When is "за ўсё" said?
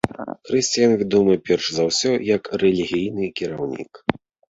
1.77-2.11